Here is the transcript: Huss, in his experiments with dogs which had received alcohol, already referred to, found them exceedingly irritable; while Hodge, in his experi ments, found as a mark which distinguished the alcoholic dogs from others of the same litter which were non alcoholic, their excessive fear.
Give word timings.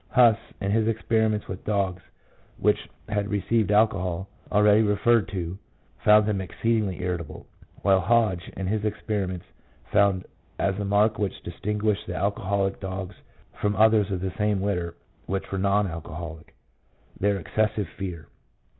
Huss, 0.09 0.39
in 0.59 0.71
his 0.71 0.87
experiments 0.87 1.47
with 1.47 1.63
dogs 1.63 2.01
which 2.57 2.89
had 3.07 3.29
received 3.29 3.69
alcohol, 3.69 4.27
already 4.51 4.81
referred 4.81 5.27
to, 5.27 5.59
found 6.03 6.25
them 6.25 6.41
exceedingly 6.41 7.03
irritable; 7.03 7.45
while 7.83 7.99
Hodge, 7.99 8.49
in 8.57 8.65
his 8.65 8.81
experi 8.81 9.27
ments, 9.27 9.45
found 9.91 10.25
as 10.57 10.73
a 10.79 10.85
mark 10.85 11.19
which 11.19 11.43
distinguished 11.43 12.07
the 12.07 12.15
alcoholic 12.15 12.79
dogs 12.79 13.15
from 13.53 13.75
others 13.75 14.09
of 14.09 14.21
the 14.21 14.33
same 14.39 14.59
litter 14.63 14.95
which 15.27 15.51
were 15.51 15.59
non 15.59 15.85
alcoholic, 15.85 16.55
their 17.19 17.37
excessive 17.37 17.87
fear. 17.95 18.27